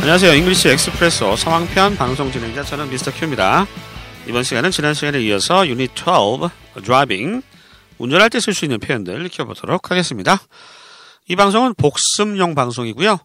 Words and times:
안녕하세요. 0.00 0.32
English 0.34 0.68
Expresso 0.70 1.36
상황편 1.36 1.96
방송 1.96 2.32
진행자 2.32 2.64
저는 2.64 2.88
Mr. 2.88 3.12
Q입니다. 3.12 3.66
이번 4.26 4.42
시간은 4.42 4.70
지난 4.70 4.94
시간에 4.94 5.20
이어서 5.20 5.66
유닛 5.68 5.90
12 5.94 6.48
driving 6.82 7.42
운전할 7.98 8.30
때 8.30 8.38
쓸 8.38 8.54
수 8.54 8.64
있는 8.64 8.80
표현들 8.80 9.26
익혀보도록 9.26 9.90
하겠습니다. 9.90 10.38
이 11.28 11.36
방송은 11.36 11.74
복습용 11.74 12.54
방송이고요. 12.54 13.18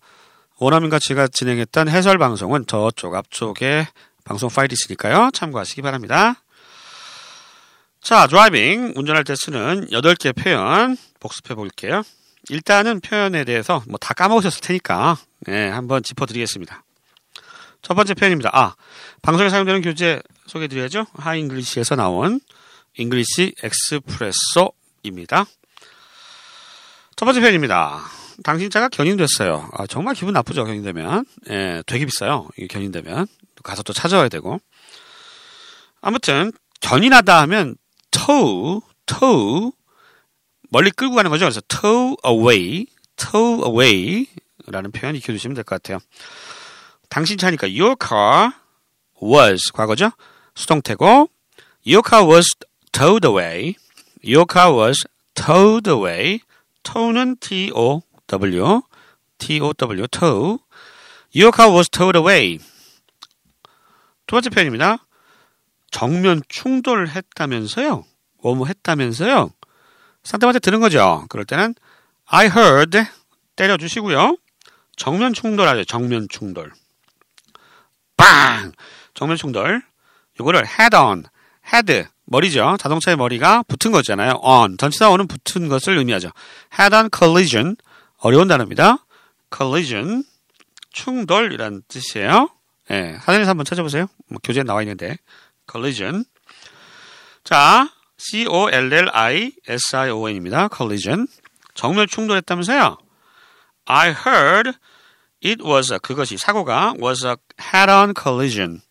원어민과 0.59 0.99
제가 0.99 1.27
진행했던 1.29 1.87
해설 1.87 2.17
방송은 2.17 2.65
저쪽 2.67 3.15
앞쪽에 3.15 3.87
방송 4.25 4.49
파일이 4.49 4.73
있으니까요. 4.73 5.29
참고하시기 5.33 5.81
바랍니다. 5.81 6.35
자, 8.01 8.27
driving 8.27 8.93
운전할 8.95 9.23
때 9.23 9.33
쓰는 9.35 9.87
8개 9.91 10.35
표현 10.35 10.97
복습해 11.21 11.55
볼게요. 11.55 12.03
일단은 12.49 12.99
표현에 12.99 13.43
대해서 13.43 13.83
뭐 13.87 13.97
다 13.99 14.13
까먹으셨을 14.13 14.61
테니까 14.61 15.17
네, 15.47 15.69
한번 15.69 16.03
짚어드리겠습니다. 16.03 16.83
첫 17.81 17.93
번째 17.93 18.13
표현입니다. 18.15 18.49
아, 18.53 18.75
방송에 19.21 19.49
사용되는 19.49 19.81
교재 19.81 20.21
소개해드려야죠. 20.47 21.05
하잉글리시에서 21.13 21.95
나온 21.95 22.39
English 22.97 23.55
Expresso입니다. 23.61 25.45
첫 27.15 27.25
번째 27.25 27.39
표현입니다. 27.41 28.01
당신 28.43 28.69
차가 28.69 28.89
견인됐어요. 28.89 29.69
아, 29.73 29.87
정말 29.87 30.15
기분 30.15 30.33
나쁘죠, 30.33 30.65
견인되면. 30.65 31.25
예, 31.49 31.83
되게 31.85 32.05
비싸요. 32.05 32.49
이게 32.57 32.67
견인되면. 32.67 33.27
가서 33.63 33.83
또 33.83 33.93
찾아와야 33.93 34.27
되고. 34.29 34.59
아무튼, 36.01 36.51
견인하다 36.81 37.41
하면 37.43 37.75
tow, 38.11 38.81
tow, 39.05 39.71
멀리 40.75 40.91
끌고 40.91 41.15
가는 41.15 41.31
거죠. 41.31 41.45
그래서 41.45 41.61
tow 41.69 42.17
away, 42.25 42.85
tow 43.15 43.63
away 43.65 44.27
라는 44.67 44.91
표현 44.91 45.15
익혀두시면 45.15 45.55
될 45.55 45.63
것 45.63 45.81
같아요. 45.81 45.99
당신 47.07 47.37
차니까 47.37 47.67
your 47.69 47.95
car 47.95 48.51
was 49.23 49.71
과거죠. 49.71 50.11
수동태고 50.53 51.29
your 51.87 52.03
car 52.05 52.29
was 52.29 52.49
towed 52.91 53.25
away. 53.25 53.75
your 54.21 54.45
car 54.51 54.75
was 54.77 55.05
towed 55.33 55.89
away. 55.89 56.41
tow는 56.83 57.37
T-O-W, 57.39 58.81
T-O-W, 59.37 60.07
tow. 60.07 60.59
your 61.33 61.55
car 61.55 61.71
was 61.73 61.89
towed 61.89 62.17
away. 62.17 62.59
두 64.27 64.35
번째 64.35 64.49
표현입니다. 64.49 64.97
정면 65.89 66.41
충돌했다면서요. 66.49 68.03
뭐뭐 68.43 68.65
했다면서요. 68.65 69.51
상대방한테 70.25 70.59
들은 70.59 70.81
거죠. 70.81 71.25
그럴 71.29 71.45
때는 71.45 71.75
I 72.25 72.47
heard 72.47 73.05
때려주시고요. 73.55 74.37
정면 74.97 75.33
충돌하죠. 75.33 75.85
정면 75.85 76.27
충돌. 76.29 76.71
빵! 78.17 78.71
정면 79.13 79.37
충돌. 79.37 79.81
요거를 80.39 80.65
head 80.65 80.95
on, 80.95 81.23
head, 81.73 82.09
머리죠. 82.25 82.77
자동차의 82.79 83.17
머리가 83.17 83.63
붙은 83.63 83.91
거잖아요. 83.91 84.39
on, 84.41 84.77
전치사 84.77 85.09
on은 85.11 85.27
붙은 85.27 85.69
것을 85.69 85.97
의미하죠. 85.97 86.31
head 86.77 86.95
on 86.95 87.09
collision, 87.15 87.77
어려운 88.17 88.47
단어입니다. 88.47 89.05
collision, 89.55 90.23
충돌이란 90.91 91.83
뜻이에요. 91.87 92.49
예, 92.91 93.01
네, 93.01 93.17
사전에서 93.19 93.49
한번 93.51 93.65
찾아보세요. 93.65 94.07
뭐, 94.27 94.39
교재에 94.43 94.63
나와 94.63 94.81
있는데. 94.81 95.17
collision. 95.71 96.25
자, 97.43 97.89
C-O-L-L-I-S-I-O-N입니다. 98.17 100.69
collision. 100.75 101.27
정면 101.73 102.07
충돌했다면서요? 102.07 102.97
I 103.85 104.09
heard 104.09 104.73
it 105.43 105.63
was 105.63 105.91
a, 105.93 105.99
그것이 105.99 106.37
사고가 106.37 106.95
was 107.01 107.25
a 107.25 107.35
head-on 107.61 108.13
collision. 108.19 108.81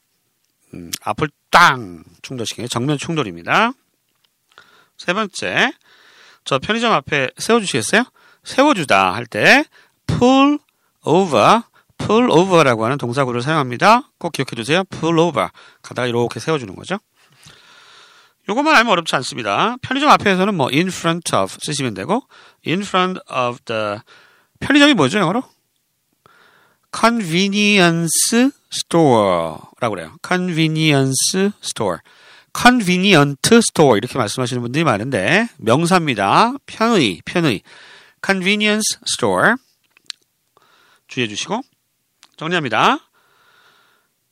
음, 0.74 0.90
앞을 1.02 1.28
땅 1.50 2.04
충돌시키는 2.22 2.68
정면 2.68 2.98
충돌입니다. 2.98 3.72
세 4.98 5.12
번째, 5.12 5.72
저 6.44 6.58
편의점 6.58 6.92
앞에 6.92 7.30
세워주시겠어요? 7.38 8.04
세워주다 8.44 9.14
할 9.14 9.26
때 9.26 9.64
pull 10.06 10.58
over, 11.04 11.62
pull 11.98 12.30
over라고 12.30 12.84
하는 12.84 12.98
동사구를 12.98 13.42
사용합니다. 13.42 14.10
꼭 14.18 14.32
기억해 14.32 14.50
두세요. 14.54 14.84
pull 14.84 15.18
over. 15.18 15.48
가다가 15.82 16.06
이렇게 16.06 16.38
세워주는 16.40 16.74
거죠. 16.76 16.98
요것만 18.48 18.74
알면 18.74 18.92
어렵지 18.92 19.14
않습니다. 19.16 19.76
편의점 19.82 20.10
앞에서는 20.10 20.54
뭐 20.54 20.68
in 20.70 20.88
front 20.88 21.34
of 21.34 21.56
쓰시면 21.60 21.94
되고 21.94 22.22
in 22.66 22.80
front 22.80 23.20
of 23.30 23.60
the 23.64 23.98
편의점이 24.60 24.94
뭐죠, 24.94 25.18
영어로? 25.18 25.42
convenience 26.96 28.50
store라고 28.72 29.90
그래요. 29.90 30.16
convenience 30.26 31.50
store. 31.62 31.98
convenient 32.56 33.54
store 33.56 33.98
이렇게 33.98 34.16
말씀하시는 34.16 34.62
분들이 34.62 34.84
많은데 34.84 35.48
명사입니다. 35.58 36.54
편의, 36.66 37.20
편의. 37.24 37.62
convenience 38.24 38.98
store. 39.08 39.54
주의해 41.08 41.28
주시고 41.28 41.62
정리합니다. 42.36 42.98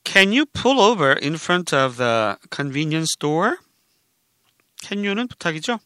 Can 0.05 0.29
you 0.29 0.45
pull 0.45 0.79
over 0.79 1.15
in 1.21 1.35
front 1.35 1.75
of 1.75 1.97
the 1.97 2.35
convenience 2.53 3.07
store? 3.17 3.57
Can 4.83 5.05
you는 5.05 5.27
부탁이죠? 5.27 5.79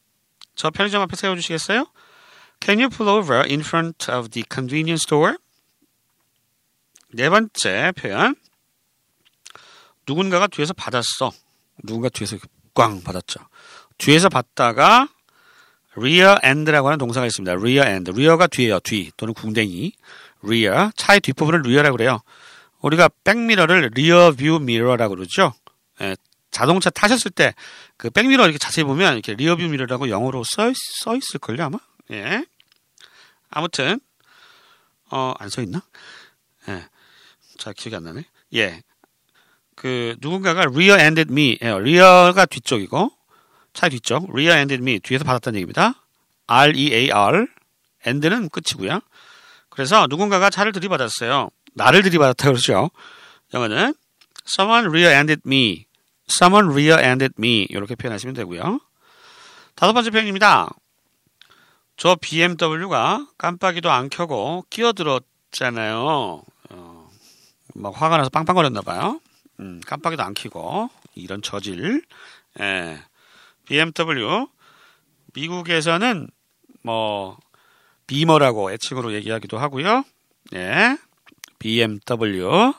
저 0.56 0.70
편의점 0.72 1.02
앞에 1.04 1.16
세워주시겠어요? 1.16 1.86
Can 2.60 2.80
you 2.80 2.90
pull 2.90 3.10
over 3.10 3.48
in 3.48 3.60
front 3.60 4.12
of 4.12 4.30
the 4.30 4.44
convenience 4.52 5.04
store? 5.06 5.38
네 7.14 7.30
번째 7.30 7.94
표현. 7.96 8.36
누군가가 10.08 10.48
뒤에서 10.48 10.74
받았어. 10.74 11.32
누군가 11.84 12.10
뒤에서 12.10 12.38
꽝 12.74 13.02
받았죠. 13.02 13.40
뒤에서 13.98 14.30
받다가 14.30 15.10
rear 15.96 16.38
end라고 16.44 16.88
하는 16.88 16.98
동사가 16.98 17.26
있습니다. 17.26 17.54
rear 17.54 17.88
end. 17.88 18.12
rear가 18.12 18.48
뒤에요. 18.48 18.80
뒤 18.80 19.12
또는 19.18 19.34
궁뎅이. 19.34 19.94
rear. 20.44 20.92
차의 20.96 21.20
뒷부분을 21.22 21.62
rear라고 21.62 21.98
그래요. 21.98 22.20
우리가 22.82 23.10
백미러를 23.24 23.92
rear 23.94 24.36
view 24.36 24.62
mirror라고 24.62 25.16
그러죠. 25.16 25.54
예, 26.02 26.16
자동차 26.52 26.90
타셨을 26.90 27.32
때 27.32 27.54
그 27.98 28.12
백미러 28.12 28.44
이렇게 28.44 28.60
자세히 28.60 28.86
보면 28.86 29.14
이렇게 29.14 29.34
rear 29.34 29.56
view 29.56 29.68
mirror라고 29.68 30.10
영어로 30.10 30.44
써, 30.44 30.72
써 31.02 31.16
있을 31.16 31.40
걸요, 31.40 31.64
아마? 31.66 31.80
예. 32.12 32.46
아무튼, 33.50 34.00
어, 35.10 35.34
안 35.40 35.50
써 35.50 35.64
있나? 35.64 35.82
예. 36.70 36.86
잘 37.58 37.74
기억이 37.74 37.96
안 37.96 38.04
나네. 38.04 38.24
예. 38.54 38.84
그, 39.76 40.16
누군가가 40.22 40.62
rear-ended 40.66 41.32
me. 41.32 41.58
예, 41.62 41.70
rear가 41.70 42.46
뒤쪽이고, 42.46 43.12
차 43.74 43.90
뒤쪽, 43.90 44.30
rear-ended 44.30 44.82
me. 44.82 45.00
뒤에서 45.00 45.24
받았다는 45.24 45.58
얘기입니다. 45.58 46.06
R-E-A-R. 46.46 47.48
end는 48.06 48.50
끝이고요. 48.50 49.00
그래서 49.70 50.06
누군가가 50.08 50.52
차를 50.52 50.72
들이받았어요. 50.72 51.50
나를 51.74 52.04
들이받았다 52.04 52.48
그러죠. 52.48 52.92
영어는 53.56 53.96
someone 54.48 54.88
rear-ended 54.88 55.42
me. 55.48 55.87
Someone 56.30 56.72
rear-ended 56.72 57.34
me. 57.38 57.68
이렇게 57.70 57.96
표현하시면 57.96 58.36
되고요. 58.36 58.80
다섯 59.76 59.94
번째 59.94 60.10
표현입니다. 60.12 60.70
저 61.98 62.16
BMW가 62.16 63.28
깜빡이도 63.38 63.90
안 63.92 64.10
켜고 64.10 64.66
끼어들었잖아요. 64.70 66.44
어, 66.70 67.10
막 67.74 68.02
화가 68.02 68.18
나서 68.18 68.30
빵빵거렸나 68.30 68.82
봐요. 68.82 69.20
음, 69.60 69.82
깜빡이도 69.86 70.24
안 70.24 70.34
켜고 70.34 70.90
이런 71.16 71.42
저질. 71.42 72.04
예. 72.60 73.00
BMW 73.66 74.48
미국에서는 75.34 76.30
뭐 76.84 77.38
비머라고 78.06 78.72
애칭으로 78.72 79.14
얘기하기도 79.14 79.58
하고요. 79.58 80.04
예. 80.54 80.98
BMW 81.60 82.74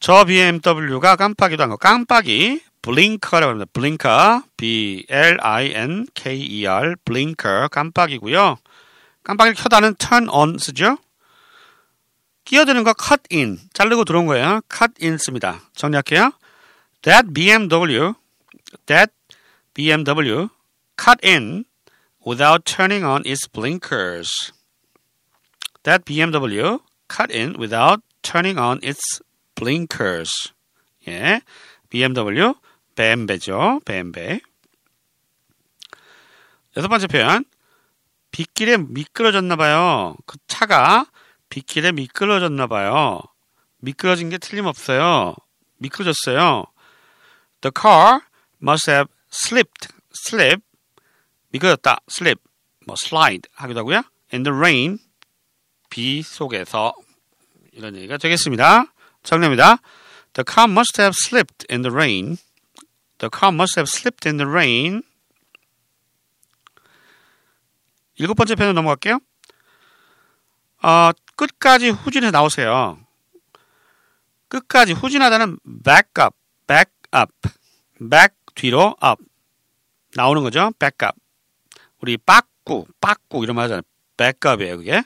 저 0.00 0.24
BMW가 0.24 1.16
깜빡이도 1.16 1.64
안 1.64 1.70
거. 1.70 1.76
깜빡이 1.76 2.62
블링커라고 2.82 3.50
합니다. 3.50 3.70
블링커 3.72 4.42
B 4.56 5.06
L 5.08 5.38
I 5.40 5.72
N 5.74 6.06
K 6.14 6.38
E 6.38 6.66
R 6.66 6.94
블링커 7.04 7.68
깜빡이고요. 7.68 8.58
깜빡이를 9.24 9.56
켜다는 9.56 9.94
turn 9.96 10.28
on 10.30 10.58
쓰죠. 10.58 10.98
끼어드는 12.44 12.84
거 12.84 12.94
cut 12.98 13.22
in 13.32 13.58
자르고 13.74 14.04
들어온 14.04 14.26
거예요. 14.26 14.60
cut 14.72 14.94
in 15.02 15.18
씁니다. 15.18 15.60
정리할게요. 15.74 16.32
That 17.02 17.28
BMW 17.34 18.14
that 18.86 19.12
BMW 19.74 20.48
cut 20.96 21.18
in 21.26 21.64
without 22.24 22.64
turning 22.64 23.04
on 23.04 23.22
its 23.26 23.46
blinkers. 23.48 24.52
That 25.82 26.04
BMW 26.04 26.80
cut 27.08 27.34
in 27.34 27.54
without 27.58 28.00
turning 28.22 28.58
on 28.58 28.80
its 28.82 29.20
blinkers. 29.58 30.52
예. 31.08 31.40
BMW 31.90 32.54
뱀배죠. 32.94 33.80
뱀배. 33.84 34.40
여섯 36.76 36.88
번째 36.88 37.06
표현. 37.06 37.44
빗길에 38.30 38.76
미끄러졌나 38.76 39.56
봐요. 39.56 40.16
그 40.26 40.38
차가 40.46 41.06
빗길에 41.48 41.92
미끄러졌나 41.92 42.66
봐요. 42.66 43.20
미끄러진 43.78 44.28
게 44.28 44.38
틀림없어요. 44.38 45.34
미끄러졌어요. 45.78 46.66
The 47.60 47.72
car 47.74 48.20
must 48.62 48.90
have 48.90 49.12
slipped, 49.32 49.88
slip, 50.14 50.62
미끄러졌다, 51.50 51.98
slip, 52.10 52.40
뭐 52.86 52.94
slide 52.98 53.50
하기도 53.54 53.80
하고요. 53.80 54.02
In 54.32 54.42
the 54.42 54.56
rain, 54.56 54.98
비 55.90 56.22
속에서 56.22 56.92
이런 57.72 57.96
얘기가 57.96 58.18
되겠습니다. 58.18 58.92
정리합니다. 59.22 59.78
The 60.34 60.44
car 60.46 60.70
must 60.70 61.00
have 61.00 61.14
slipped 61.14 61.66
in 61.70 61.82
the 61.82 61.94
rain. 61.94 62.36
The 63.18 63.30
car 63.32 63.52
must 63.52 63.78
have 63.78 63.88
slipped 63.88 64.28
in 64.28 64.36
the 64.36 64.48
rain. 64.48 65.02
일곱 68.16 68.34
번째 68.34 68.54
편으로 68.54 68.72
넘어갈게요. 68.74 69.20
어, 70.82 71.10
끝까지 71.36 71.90
후진해서 71.90 72.30
나오세요. 72.30 72.98
끝까지 74.48 74.92
후진하다는 74.92 75.58
back 75.84 76.10
up, 76.20 76.36
back 76.66 76.92
up, 77.14 77.32
back 77.98 78.34
뒤로 78.54 78.96
up 79.04 79.22
나오는 80.14 80.42
거죠. 80.42 80.72
back 80.78 81.06
up. 81.06 81.18
우리 82.00 82.16
빠꾸, 82.16 82.86
빠꾸 83.00 83.42
이런 83.42 83.56
말 83.56 83.64
하잖아요. 83.64 83.82
back 84.16 84.52
up이에요, 84.52 84.78
그게. 84.78 85.02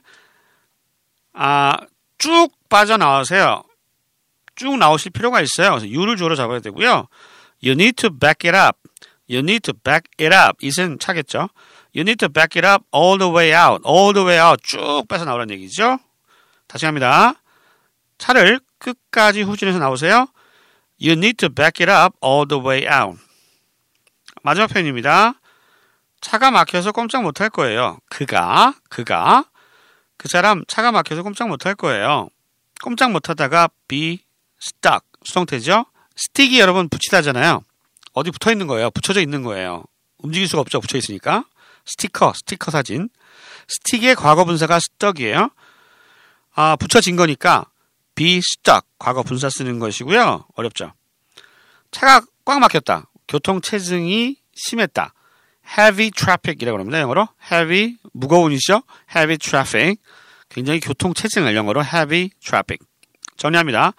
아, 1.32 1.76
쭉 2.18 2.48
빠져나오세요. 2.68 3.62
쭉 4.54 4.76
나오실 4.76 5.12
필요가 5.12 5.40
있어요. 5.40 5.70
그래서 5.70 5.86
you를 5.86 6.16
주어로 6.16 6.36
잡아야 6.36 6.60
되고요. 6.60 7.08
You 7.62 7.72
need 7.72 7.92
to 7.92 8.10
back 8.10 8.48
it 8.48 8.56
up. 8.56 8.78
You 9.28 9.40
need 9.40 9.60
to 9.60 9.74
back 9.74 10.04
it 10.20 10.34
up. 10.34 10.56
이은 10.60 10.98
차겠죠. 10.98 11.48
You 11.94 12.02
need 12.02 12.16
to 12.16 12.28
back 12.28 12.58
it 12.60 12.66
up 12.66 12.84
all 12.94 13.18
the 13.18 13.32
way 13.32 13.52
out. 13.52 13.82
all 13.86 14.12
the 14.12 14.26
way 14.26 14.38
out. 14.40 14.62
쭉 14.62 15.06
빼서 15.08 15.24
나오라는 15.24 15.54
얘기죠. 15.54 15.98
다시 16.66 16.86
합니다. 16.86 17.34
차를 18.18 18.60
끝까지 18.78 19.42
후진해서 19.42 19.78
나오세요. 19.78 20.26
You 21.00 21.12
need 21.12 21.34
to 21.34 21.48
back 21.48 21.84
it 21.84 21.90
up 21.90 22.16
all 22.24 22.46
the 22.46 22.62
way 22.62 22.86
out. 22.86 23.20
마지막 24.42 24.68
표현입니다. 24.68 25.34
차가 26.20 26.50
막혀서 26.50 26.92
꼼짝 26.92 27.22
못할 27.22 27.50
거예요. 27.50 27.98
그가, 28.08 28.74
그가, 28.88 29.44
그 30.16 30.28
사람 30.28 30.64
차가 30.68 30.92
막혀서 30.92 31.22
꼼짝 31.24 31.48
못할 31.48 31.74
거예요. 31.74 32.28
꼼짝 32.82 33.10
못하다가 33.10 33.68
be 33.88 34.20
stuck, 34.62 35.04
수동태죠. 35.24 35.86
스틱이 36.16 36.60
여러분 36.60 36.88
붙이다잖아요. 36.88 37.64
어디 38.12 38.30
붙어 38.30 38.52
있는 38.52 38.66
거예요. 38.66 38.90
붙여져 38.90 39.20
있는 39.20 39.42
거예요. 39.42 39.84
움직일 40.18 40.46
수가 40.48 40.60
없죠. 40.60 40.80
붙여 40.80 40.98
있으니까. 40.98 41.44
스티커, 41.84 42.32
스티커 42.34 42.70
사진. 42.70 43.08
스틱의 43.68 44.14
과거 44.14 44.44
분사가 44.44 44.76
stuck이에요. 44.76 45.50
아, 46.54 46.76
붙여진 46.76 47.16
거니까 47.16 47.66
be 48.14 48.38
stuck, 48.38 48.86
과거 48.98 49.22
분사 49.22 49.48
쓰는 49.48 49.78
것이고요. 49.78 50.46
어렵죠. 50.54 50.92
차가 51.90 52.20
꽉 52.44 52.58
막혔다. 52.60 53.08
교통 53.26 53.60
체증이 53.60 54.36
심했다. 54.54 55.14
heavy 55.78 56.10
traffic이라고 56.10 56.78
합니다. 56.78 57.00
영어로 57.00 57.28
heavy 57.50 57.96
무거운이죠. 58.12 58.82
heavy 59.14 59.38
traffic 59.38 59.96
굉장히 60.48 60.80
교통 60.80 61.14
체증을 61.14 61.56
영어로 61.56 61.82
heavy 61.82 62.30
traffic 62.40 62.78
정리합니다. 63.36 63.94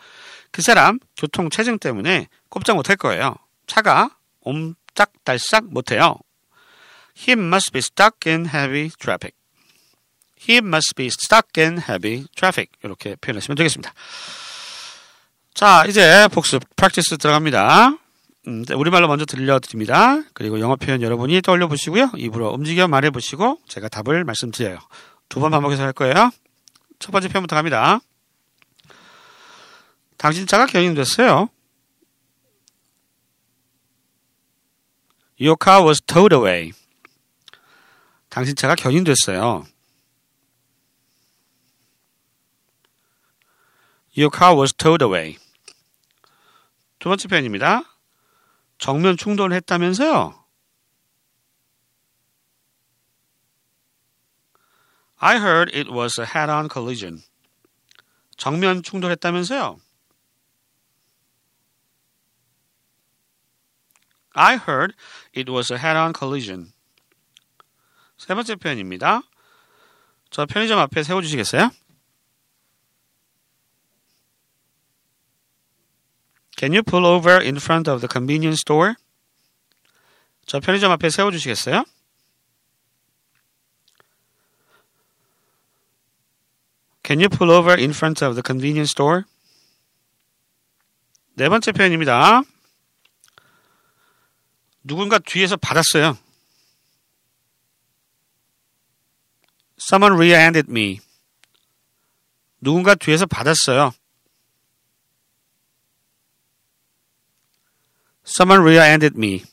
그 0.54 0.62
사람 0.62 1.00
교통 1.18 1.50
체증 1.50 1.80
때문에 1.80 2.28
꼼짝 2.50 2.76
못할 2.76 2.96
거예요. 2.96 3.36
차가 3.66 4.12
옴짝달싹 4.42 5.66
못해요. 5.66 6.16
He 7.18 7.34
must 7.34 7.72
be 7.72 7.80
stuck 7.80 8.32
in 8.32 8.46
heavy 8.46 8.92
traffic. 9.00 9.36
He 10.48 10.58
must 10.58 10.94
be 10.96 11.08
stuck 11.08 11.60
in 11.60 11.80
heavy 11.80 12.28
traffic. 12.36 12.70
이렇게 12.84 13.16
표현하시면 13.16 13.56
되겠습니다. 13.56 13.94
자, 15.56 15.86
이제 15.88 16.28
복습 16.32 16.62
프랙티스 16.76 17.18
들어갑니다. 17.18 17.98
음, 18.48 18.66
우리말로 18.76 19.08
먼저 19.08 19.26
들려드립니다. 19.26 20.22
그리고 20.34 20.60
영어 20.60 20.76
표현 20.76 21.02
여러분이 21.02 21.42
떠올려 21.42 21.68
보시고요. 21.68 22.12
입으로 22.16 22.52
움직여 22.52 22.88
말해 22.88 23.10
보시고 23.10 23.58
제가 23.68 23.88
답을 23.90 24.24
말씀드려요. 24.24 24.78
두 25.30 25.40
번 25.40 25.50
반복해서 25.50 25.82
할 25.82 25.94
거예요. 25.94 26.30
첫 27.00 27.12
번째 27.12 27.28
표현부터 27.30 27.56
갑니다. 27.56 28.02
당신 30.24 30.48
차가 30.48 30.66
견인됐어요. 30.66 31.50
Your 35.38 35.58
car 35.62 35.86
was 35.86 36.00
towed 36.00 36.34
away. 36.34 36.72
당신 38.30 38.56
차가 38.56 38.74
견인됐어요. 38.74 39.66
Your 44.18 44.32
car 44.34 44.58
was 44.58 44.72
towed 44.74 45.04
away. 45.04 45.38
두 47.00 47.10
번째 47.10 47.28
표현입니다. 47.28 47.84
정면 48.78 49.18
충돌을 49.18 49.54
했다면서요? 49.58 50.42
I 55.18 55.36
heard 55.36 55.78
it 55.78 55.92
was 55.92 56.18
a 56.18 56.26
head-on 56.26 56.70
collision. 56.72 57.22
정면 58.38 58.82
충돌했다면서요? 58.84 59.82
I 64.35 64.57
heard 64.57 64.95
it 65.35 65.51
was 65.51 65.73
a 65.73 65.79
head-on 65.79 66.13
collision. 66.17 66.73
세 68.17 68.35
번째 68.35 68.57
표현입니다. 68.57 69.23
저 70.31 70.47
편의점 70.47 70.79
앞에 70.79 71.03
세워주시겠어요? 71.03 71.71
Can 76.59 76.73
you 76.73 76.83
pull 76.83 77.07
over 77.07 77.41
in 77.41 77.57
front 77.57 77.89
of 77.89 78.01
the 78.01 78.09
convenience 78.11 78.61
store? 78.61 78.95
저 80.47 80.61
편의점 80.61 80.91
앞에 80.93 81.09
세워주시겠어요? 81.11 81.85
Can 87.05 87.21
you 87.21 87.29
pull 87.29 87.51
over 87.51 87.79
in 87.79 87.91
front 87.91 88.25
of 88.25 88.35
the 88.35 88.43
convenience 88.45 88.91
store? 88.91 89.23
네 91.35 91.49
번째 91.49 91.73
표현입니다. 91.73 92.43
누군가 94.84 95.20
뒤에서 95.20 95.56
받았어요. 95.58 96.18
Someone 99.80 100.16
rear-ended 100.16 100.70
me. 100.70 101.00
누군가 102.62 102.96
뒤에서 102.96 103.26
받았어요. 103.26 103.92
Someone 108.26 108.64
rear-ended 108.64 109.18
me. 109.18 109.44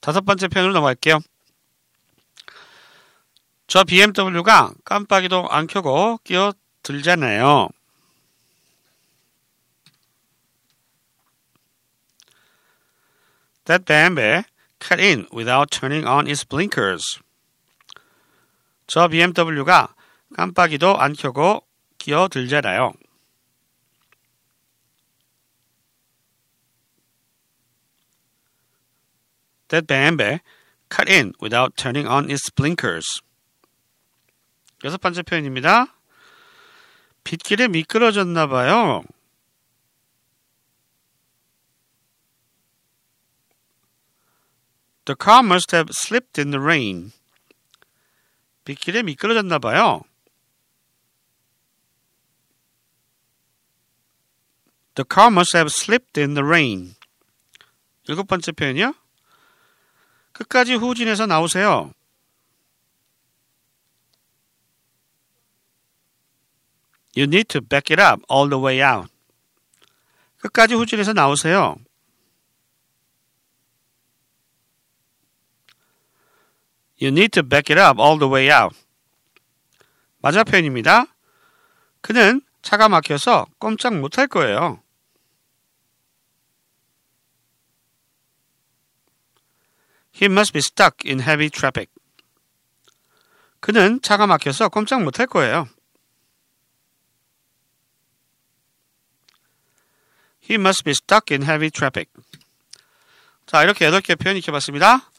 다섯 0.00 0.22
번째 0.22 0.48
표현으로 0.48 0.72
넘어갈게요. 0.72 1.20
저 3.66 3.84
BMW가 3.84 4.74
깜빡이도 4.84 5.48
안 5.48 5.66
켜고 5.66 6.18
끼어들잖아요. 6.24 7.68
That 13.72 13.86
BMW 13.86 14.44
cut 14.80 15.00
in 15.00 15.26
without 15.32 15.70
turning 15.70 16.04
on 16.04 16.28
its 16.28 16.44
blinkers. 16.44 17.20
저 18.86 19.08
BMW가 19.08 19.94
깜빡이도 20.36 20.98
안 20.98 21.14
켜고 21.14 21.64
끼어들잖아요. 21.96 22.92
That 29.68 29.86
BMW 29.86 30.40
cut 30.90 31.08
in 31.08 31.32
without 31.40 31.74
turning 31.74 32.06
on 32.06 32.28
its 32.28 32.50
blinkers. 32.50 33.22
여섯 34.84 35.00
번째 35.00 35.22
표현입니다. 35.22 35.86
빗길에 37.24 37.68
미끄러졌나 37.68 38.48
봐요. 38.48 39.02
The 45.05 45.15
car 45.15 45.41
must 45.41 45.71
have 45.71 45.89
slipped 45.91 46.39
in 46.41 46.51
the 46.51 46.59
rain. 46.59 47.11
빗길에 48.65 49.03
미끄러졌나 49.03 49.59
봐요. 49.59 50.01
The 54.95 55.05
car 55.07 55.31
must 55.31 55.55
have 55.55 55.69
slipped 55.71 56.19
in 56.19 56.33
the 56.33 56.43
rain. 56.43 56.95
일곱 58.07 58.27
번째 58.27 58.51
표현이요. 58.51 58.93
끝까지 60.33 60.73
후진해서 60.73 61.25
나오세요. 61.25 61.93
You 67.15 67.23
need 67.23 67.47
to 67.49 67.61
back 67.61 67.89
it 67.91 68.01
up 68.01 68.23
all 68.29 68.49
the 68.49 68.61
way 68.61 68.81
out. 68.81 69.09
끝까지 70.37 70.75
후진해서 70.75 71.13
나오세요. 71.13 71.77
You 77.02 77.08
need 77.08 77.32
to 77.32 77.42
back 77.42 77.68
it 77.68 77.80
up 77.80 77.98
all 77.98 78.16
the 78.16 78.32
way 78.32 78.48
out. 78.48 78.76
맞아 80.20 80.44
표현입니다. 80.44 81.06
그는 82.00 82.40
차가 82.62 82.88
막혀서 82.88 83.46
꼼짝 83.58 83.98
못할 83.98 84.28
거예요. 84.28 84.80
He 90.14 90.26
must 90.26 90.52
be 90.52 90.60
stuck 90.60 90.98
in 91.04 91.20
heavy 91.20 91.50
traffic. 91.50 91.90
그는 93.58 94.00
차가 94.00 94.28
막혀서 94.28 94.68
꼼짝 94.68 95.02
못할 95.02 95.26
거예요. 95.26 95.68
He 100.48 100.54
must 100.54 100.84
be 100.84 100.92
stuck 100.92 101.34
in 101.34 101.42
heavy 101.42 101.70
traffic. 101.70 102.12
자, 103.46 103.64
이렇게 103.64 103.90
8개 103.90 104.16
표현 104.16 104.36
익혀봤습니다. 104.36 105.11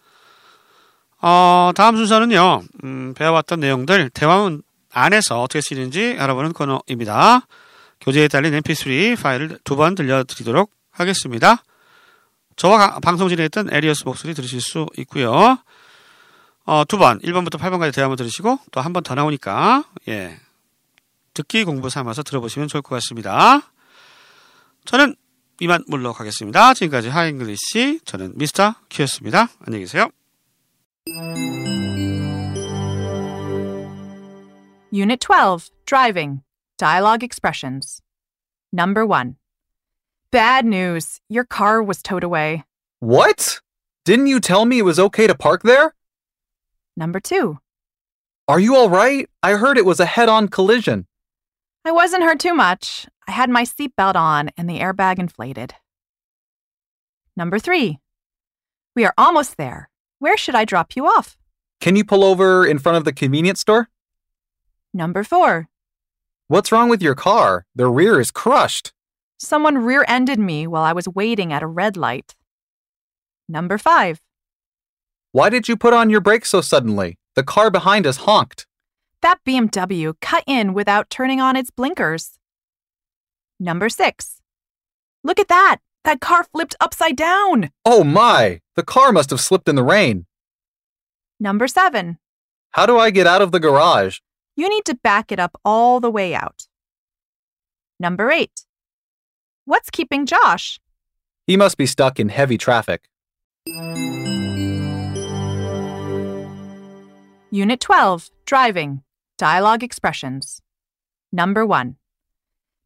어, 1.25 1.71
다음 1.73 1.95
순서는요, 1.95 2.63
음, 2.83 3.13
배워왔던 3.15 3.61
내용들 3.61 4.09
대화문 4.09 4.61
안에서 4.91 5.41
어떻게 5.41 5.61
쓰이는지 5.61 6.17
알아보는 6.19 6.51
코너입니다. 6.51 7.47
교재에 8.01 8.27
달린 8.27 8.53
mp3 8.59 9.21
파일을 9.21 9.57
두 9.63 9.77
번 9.77 9.95
들려드리도록 9.95 10.69
하겠습니다. 10.91 11.63
저와 12.57 12.99
방송 12.99 13.29
진행했던 13.29 13.69
에리어스 13.73 14.03
목소리 14.03 14.33
들으실 14.33 14.59
수 14.59 14.85
있고요. 14.97 15.57
어, 16.65 16.83
두 16.89 16.97
번, 16.97 17.19
1번부터 17.19 17.57
8번까지 17.57 17.93
대화 17.95 18.05
한번 18.05 18.17
들으시고 18.17 18.59
또 18.71 18.81
한 18.81 18.91
번 18.91 19.01
더 19.03 19.15
나오니까 19.15 19.85
예. 20.09 20.37
듣기 21.33 21.63
공부 21.63 21.89
삼아서 21.89 22.21
들어보시면 22.23 22.67
좋을 22.67 22.81
것 22.81 22.95
같습니다. 22.95 23.61
저는 24.85 25.15
이만 25.61 25.85
물러가겠습니다. 25.87 26.73
지금까지 26.73 27.07
하잉글리시 27.07 28.01
저는 28.03 28.33
미스터 28.35 28.75
큐였습니다. 28.91 29.47
안녕히 29.65 29.85
계세요. 29.85 30.09
Unit 34.89 35.19
12 35.19 35.69
Driving 35.85 36.43
Dialogue 36.77 37.23
Expressions. 37.23 38.01
Number 38.71 39.05
1. 39.05 39.35
Bad 40.31 40.65
news. 40.65 41.19
Your 41.27 41.43
car 41.43 41.83
was 41.83 42.01
towed 42.01 42.23
away. 42.23 42.63
What? 43.01 43.59
Didn't 44.05 44.27
you 44.27 44.39
tell 44.39 44.63
me 44.63 44.79
it 44.79 44.83
was 44.83 44.97
okay 44.97 45.27
to 45.27 45.35
park 45.35 45.63
there? 45.63 45.93
Number 46.95 47.19
2. 47.19 47.57
Are 48.47 48.59
you 48.61 48.77
all 48.77 48.89
right? 48.89 49.29
I 49.41 49.55
heard 49.55 49.77
it 49.77 49.85
was 49.85 49.99
a 49.99 50.05
head 50.05 50.29
on 50.29 50.47
collision. 50.47 51.07
I 51.83 51.91
wasn't 51.91 52.23
hurt 52.23 52.39
too 52.39 52.53
much. 52.53 53.07
I 53.27 53.31
had 53.33 53.49
my 53.49 53.65
seatbelt 53.65 54.15
on 54.15 54.51
and 54.55 54.69
the 54.69 54.79
airbag 54.79 55.19
inflated. 55.19 55.73
Number 57.35 57.59
3. 57.59 57.99
We 58.95 59.03
are 59.03 59.13
almost 59.17 59.57
there. 59.57 59.89
Where 60.23 60.37
should 60.37 60.55
I 60.55 60.63
drop 60.63 60.95
you 60.95 61.05
off? 61.05 61.35
Can 61.81 61.97
you 61.97 62.05
pull 62.05 62.23
over 62.23 62.65
in 62.65 62.79
front 62.79 62.97
of 62.97 63.03
the 63.03 63.11
convenience 63.11 63.59
store? 63.59 63.89
Number 64.93 65.21
4. 65.21 65.67
What's 66.47 66.71
wrong 66.71 66.87
with 66.87 67.01
your 67.01 67.13
car? 67.13 67.65
The 67.75 67.89
rear 67.89 68.21
is 68.21 68.31
crushed. 68.31 68.93
Someone 69.37 69.79
rear 69.79 70.05
ended 70.07 70.39
me 70.39 70.65
while 70.65 70.83
I 70.83 70.93
was 70.93 71.09
waiting 71.09 71.51
at 71.51 71.61
a 71.61 71.67
red 71.67 71.97
light. 71.97 72.35
Number 73.49 73.77
5. 73.77 74.21
Why 75.33 75.49
did 75.49 75.67
you 75.67 75.75
put 75.75 75.93
on 75.93 76.09
your 76.09 76.21
brakes 76.21 76.51
so 76.51 76.61
suddenly? 76.61 77.17
The 77.35 77.43
car 77.43 77.69
behind 77.69 78.07
us 78.07 78.19
honked. 78.19 78.65
That 79.21 79.39
BMW 79.45 80.13
cut 80.21 80.45
in 80.47 80.73
without 80.73 81.09
turning 81.09 81.41
on 81.41 81.57
its 81.57 81.69
blinkers. 81.69 82.39
Number 83.59 83.89
6. 83.89 84.39
Look 85.21 85.37
at 85.37 85.49
that! 85.49 85.79
That 86.03 86.19
car 86.19 86.43
flipped 86.43 86.75
upside 86.81 87.15
down! 87.15 87.71
Oh 87.85 88.03
my! 88.03 88.59
The 88.75 88.83
car 88.83 89.11
must 89.11 89.29
have 89.29 89.39
slipped 89.39 89.69
in 89.69 89.75
the 89.75 89.83
rain. 89.83 90.25
Number 91.39 91.67
7. 91.67 92.17
How 92.71 92.85
do 92.85 92.97
I 92.97 93.09
get 93.09 93.27
out 93.27 93.41
of 93.41 93.51
the 93.51 93.59
garage? 93.59 94.19
You 94.55 94.69
need 94.69 94.85
to 94.85 94.95
back 94.95 95.31
it 95.31 95.39
up 95.39 95.59
all 95.63 95.99
the 95.99 96.11
way 96.11 96.35
out. 96.35 96.67
Number 97.99 98.31
8. 98.31 98.65
What's 99.65 99.89
keeping 99.89 100.25
Josh? 100.25 100.79
He 101.47 101.55
must 101.55 101.77
be 101.77 101.85
stuck 101.85 102.19
in 102.19 102.29
heavy 102.29 102.57
traffic. 102.57 103.07
Unit 107.51 107.79
12 107.79 108.29
Driving 108.45 109.03
Dialogue 109.37 109.83
Expressions. 109.83 110.61
Number 111.31 111.65
1. 111.65 111.95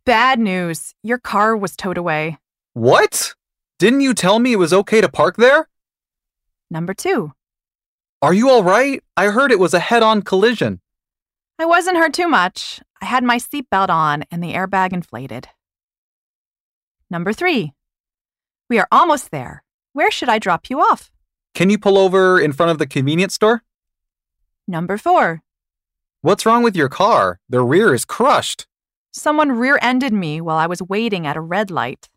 Bad 0.05 0.39
news. 0.39 0.93
Your 1.01 1.17
car 1.17 1.57
was 1.57 1.75
towed 1.75 1.97
away. 1.97 2.37
What? 2.77 3.33
Didn't 3.79 4.01
you 4.01 4.13
tell 4.13 4.37
me 4.37 4.53
it 4.53 4.57
was 4.57 4.71
okay 4.71 5.01
to 5.01 5.09
park 5.09 5.37
there? 5.37 5.67
Number 6.69 6.93
2. 6.93 7.31
Are 8.21 8.35
you 8.35 8.51
all 8.51 8.61
right? 8.61 9.01
I 9.17 9.31
heard 9.31 9.51
it 9.51 9.57
was 9.57 9.73
a 9.73 9.79
head 9.79 10.03
on 10.03 10.21
collision. 10.21 10.81
I 11.57 11.65
wasn't 11.65 11.97
hurt 11.97 12.13
too 12.13 12.27
much. 12.27 12.79
I 13.01 13.05
had 13.05 13.23
my 13.23 13.39
seatbelt 13.39 13.89
on 13.89 14.25
and 14.29 14.43
the 14.43 14.53
airbag 14.53 14.93
inflated. 14.93 15.47
Number 17.09 17.33
3. 17.33 17.73
We 18.69 18.77
are 18.77 18.87
almost 18.91 19.31
there. 19.31 19.63
Where 19.93 20.11
should 20.11 20.29
I 20.29 20.37
drop 20.37 20.69
you 20.69 20.79
off? 20.79 21.09
Can 21.55 21.71
you 21.71 21.79
pull 21.79 21.97
over 21.97 22.39
in 22.39 22.53
front 22.53 22.71
of 22.71 22.77
the 22.77 22.85
convenience 22.85 23.33
store? 23.33 23.63
Number 24.67 24.99
4. 24.99 25.41
What's 26.21 26.45
wrong 26.45 26.61
with 26.61 26.75
your 26.75 26.89
car? 26.89 27.39
The 27.49 27.63
rear 27.63 27.95
is 27.95 28.05
crushed. 28.05 28.67
Someone 29.11 29.53
rear 29.53 29.79
ended 29.81 30.13
me 30.13 30.41
while 30.41 30.57
I 30.57 30.67
was 30.67 30.83
waiting 30.83 31.25
at 31.25 31.35
a 31.35 31.41
red 31.41 31.71
light. 31.71 32.07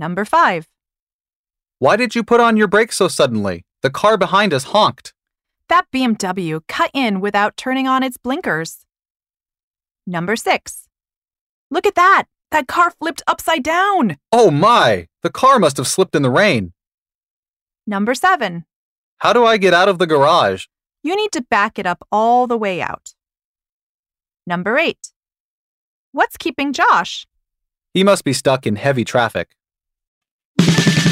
Number 0.00 0.24
5. 0.24 0.66
Why 1.78 1.96
did 1.96 2.14
you 2.14 2.24
put 2.24 2.40
on 2.40 2.56
your 2.56 2.68
brakes 2.68 2.96
so 2.96 3.06
suddenly? 3.06 3.66
The 3.82 3.90
car 3.90 4.16
behind 4.16 4.54
us 4.54 4.64
honked. 4.72 5.12
That 5.68 5.88
BMW 5.92 6.62
cut 6.66 6.90
in 6.94 7.20
without 7.20 7.58
turning 7.58 7.86
on 7.86 8.02
its 8.02 8.16
blinkers. 8.16 8.86
Number 10.06 10.36
6. 10.36 10.88
Look 11.70 11.84
at 11.86 11.96
that! 11.96 12.24
That 12.50 12.66
car 12.66 12.90
flipped 12.98 13.20
upside 13.26 13.62
down! 13.62 14.16
Oh 14.32 14.50
my! 14.50 15.06
The 15.22 15.28
car 15.28 15.58
must 15.58 15.76
have 15.76 15.86
slipped 15.86 16.16
in 16.16 16.22
the 16.22 16.30
rain. 16.30 16.72
Number 17.86 18.14
7. 18.14 18.64
How 19.18 19.34
do 19.34 19.44
I 19.44 19.58
get 19.58 19.74
out 19.74 19.90
of 19.90 19.98
the 19.98 20.06
garage? 20.06 20.64
You 21.02 21.14
need 21.14 21.32
to 21.32 21.42
back 21.42 21.78
it 21.78 21.84
up 21.84 22.08
all 22.10 22.46
the 22.46 22.56
way 22.56 22.80
out. 22.80 23.12
Number 24.46 24.78
8. 24.78 25.12
What's 26.12 26.38
keeping 26.38 26.72
Josh? 26.72 27.26
He 27.92 28.02
must 28.02 28.24
be 28.24 28.32
stuck 28.32 28.66
in 28.66 28.76
heavy 28.76 29.04
traffic. 29.04 29.50
Thank 30.58 31.04
you 31.04 31.09